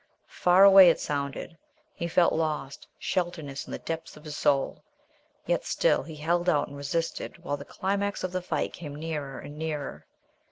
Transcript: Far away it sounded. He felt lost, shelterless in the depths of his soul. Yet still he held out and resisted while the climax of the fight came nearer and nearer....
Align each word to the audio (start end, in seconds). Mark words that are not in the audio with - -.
Far 0.25 0.63
away 0.63 0.89
it 0.89 0.99
sounded. 0.99 1.59
He 1.93 2.07
felt 2.07 2.33
lost, 2.33 2.87
shelterless 2.97 3.67
in 3.67 3.71
the 3.71 3.77
depths 3.77 4.17
of 4.17 4.23
his 4.23 4.35
soul. 4.35 4.83
Yet 5.45 5.63
still 5.63 6.01
he 6.01 6.15
held 6.15 6.49
out 6.49 6.67
and 6.69 6.75
resisted 6.75 7.37
while 7.43 7.55
the 7.55 7.65
climax 7.65 8.23
of 8.23 8.31
the 8.31 8.41
fight 8.41 8.73
came 8.73 8.95
nearer 8.95 9.37
and 9.37 9.59
nearer.... 9.59 10.07